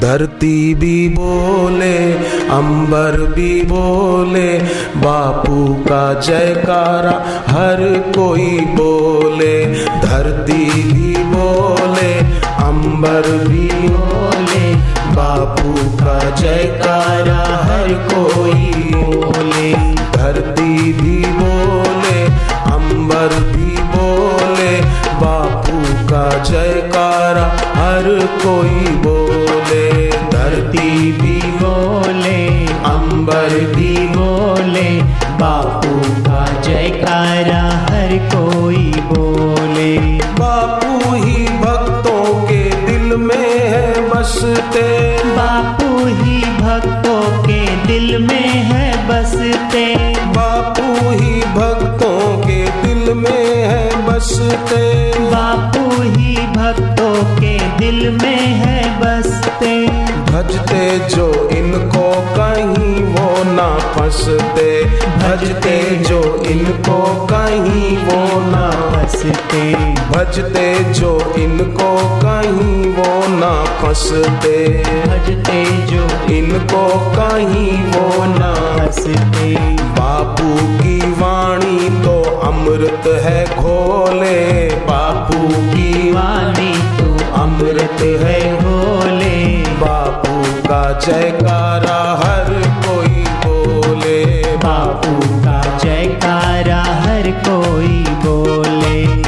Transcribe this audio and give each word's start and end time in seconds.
धरती 0.00 0.74
भी 0.74 1.08
बोले, 1.08 2.12
अंबर 2.50 3.16
भी 3.34 3.62
बोले, 3.62 4.58
बापू 4.96 5.74
का 5.74 6.20
जयकारा 6.20 7.12
हर 7.48 7.82
कोई 8.16 8.60
बोले। 8.60 9.64
धरती 10.00 10.64
भी 10.92 11.14
बोले, 11.24 12.12
अंबर 12.64 13.30
भी 13.48 13.68
बोले, 13.88 14.74
बापू 15.14 15.72
का 15.96 16.18
जयकारा 16.30 17.42
हर 17.62 17.92
कोई 18.12 18.70
बोले। 18.94 19.72
धरती 20.16 20.92
भी 20.92 21.16
बोले, 21.32 22.24
अंबर 22.74 23.40
भी 23.52 23.76
बोले, 23.96 24.80
बापू 25.20 25.82
का 26.04 26.42
जयकारा 26.42 27.44
हर 27.74 28.26
कोई 28.42 28.96
बोले 28.96 29.13
बोले 31.64 32.38
अंबर 32.92 33.52
भी 33.74 33.92
बोले 34.16 34.88
बापू 35.42 35.94
का 36.26 36.42
जयकारा 36.66 37.62
हर 37.90 38.12
कोई 38.34 38.84
बोले। 39.12 39.92
बापू 40.40 41.14
ही 41.14 41.44
भक्तों 41.64 42.24
के 42.48 42.62
दिल 42.86 43.16
में 43.26 43.52
है 43.72 44.08
बसते 44.10 44.86
बापू 45.38 45.88
ही 46.06 46.40
भक्तों 46.60 47.20
के 47.46 47.60
दिल 47.86 48.18
में 48.26 48.48
है 48.70 48.86
बसते 49.08 49.84
भजते 60.34 60.98
जो 61.08 61.48
इनको 61.48 62.10
कहीं 62.36 63.02
वो 63.02 63.42
ना 63.44 63.66
फंसते। 63.78 64.84
भजते 65.18 65.96
जो 65.96 66.42
इनको 66.44 67.26
कहीं 67.26 67.96
वो 67.98 68.40
ना 68.40 68.64
बसते 68.94 69.62
भजते 70.10 70.92
जो 70.92 71.34
इनको 71.38 72.18
कहीं 72.18 72.90
वो 72.92 73.28
ना 73.28 73.52
फंसते। 73.82 74.56
भजते 75.06 75.64
जो 75.86 76.02
इनको 76.34 76.82
कहीं 77.10 77.72
वो 77.84 78.24
ना 78.24 78.52
हँसते 78.80 79.54
बापू 79.98 80.54
की 80.82 80.98
वाणी 80.98 81.88
तो 82.04 82.20
अमृत 82.40 83.06
है 83.06 83.44
घोले। 83.56 84.68
बापू 84.86 85.48
की 85.48 86.12
वाणी 86.12 86.72
तो 86.98 87.32
अमृत 87.42 88.02
है 88.22 88.53
जयकारा 91.00 91.98
हर 92.20 92.50
कोई 92.86 93.24
बोले 93.44 94.20
बापू 94.64 95.14
का 95.44 95.60
जयकारा 95.84 96.82
हर 97.04 97.30
कोई 97.48 98.04
बोले। 98.24 99.23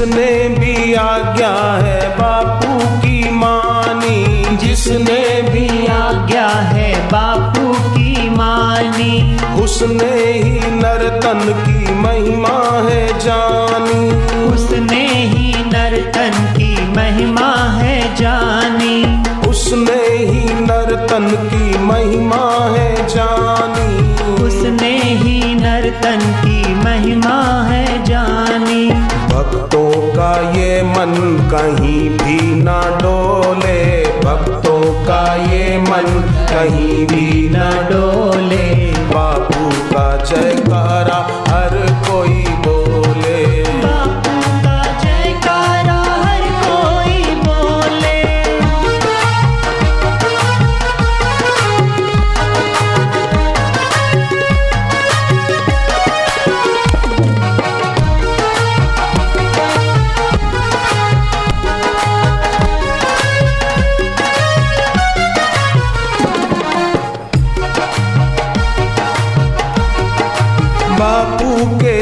जिसने 0.00 0.48
भी 0.48 0.94
आज्ञा 0.94 1.78
है 1.82 2.08
बापू 2.08 2.78
की 2.78 3.30
मानी। 3.30 4.44
जिसने 4.56 5.42
भी 5.42 5.86
आज्ञा 5.86 6.48
है 6.48 7.06
बापू 7.06 7.72
की 7.72 8.30
मानी। 8.30 9.36
उसने 9.62 10.32
ही 10.32 10.70
नर्तन 10.70 11.40
की 11.66 11.94
महिमा 11.94 12.88
है 12.88 13.20
जानी। 13.20 14.08
उसने 14.44 15.04
ही 15.24 15.54
नर्तन 15.64 16.54
की 16.58 16.88
महिमा 16.96 17.78
है 17.78 18.16
जानी। 18.16 19.04
उसने 19.48 20.02
ही 20.16 20.54
नर्तन 20.54 21.28
की 21.30 21.78
महिमा 21.78 22.74
है 22.76 23.08
जानी। 23.08 24.22
उसने 24.44 25.02
ही 25.02 25.54
नर्तन 25.54 26.20
की 26.44 26.49
ये 30.40 30.82
मन 30.82 31.12
कहीं 31.52 32.10
भी 32.10 32.62
ना 32.62 32.80
डोले 33.02 33.80
भक्तों 34.24 34.80
का 35.06 35.22
ये 35.34 35.78
मन 35.78 36.08
कहीं 36.50 37.06
भी 37.06 37.48
ना 37.48 37.70
डोले। 37.90 38.68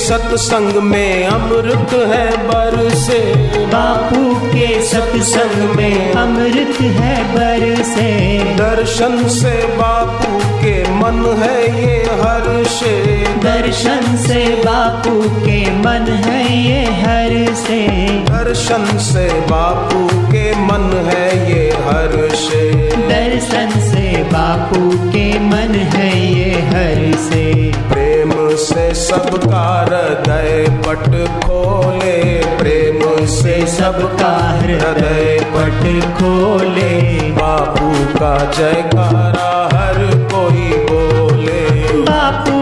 सत्संग 0.00 0.76
में 0.82 1.26
अमृत 1.26 1.92
है 2.12 2.26
बरसे। 2.48 3.18
बापू 3.72 4.34
के 4.52 4.68
सत्संग 4.88 5.76
में 5.76 6.12
अमृत 6.22 6.80
है 6.98 7.14
बरसे। 7.34 8.10
दर्शन 8.60 9.26
से 9.28 9.54
बापू 9.76 10.38
के 10.62 10.74
मन 10.94 11.20
है 11.42 11.56
ये 11.82 11.98
हर्षे 12.20 12.94
दर्शन 13.44 14.16
से 14.26 14.40
बापू 14.64 15.14
के 15.44 15.60
मन 15.76 16.06
है 16.26 16.40
ये 16.56 16.82
हर 17.00 17.32
से 17.54 17.80
दर्शन 18.30 18.84
से 19.08 19.28
बापू 19.50 20.06
के 20.32 20.44
मन 20.66 20.90
है 21.08 21.24
ये 21.50 21.62
हर्षे 21.86 22.62
दर्शन 23.10 23.80
से 23.90 24.22
बापू 24.32 24.90
के 25.12 25.26
मन 25.48 25.74
है 25.94 26.10
ये 26.34 26.50
हर 26.70 27.00
से 27.28 27.44
प्रेम 27.88 28.09
से 28.60 28.94
सबका 28.94 29.62
हृदय 29.88 30.66
पट 30.86 31.04
खोले, 31.44 32.16
प्रेम 32.58 33.26
से 33.26 33.66
सबका 33.66 34.32
हृदय 34.58 35.38
पट 35.54 35.82
खोले। 36.18 36.90
बापू 37.30 37.90
का 38.18 38.34
जयकारा 38.52 39.50
हर 39.72 39.98
कोई 40.32 40.68
बोले। 40.90 41.60
बापू 42.02 42.58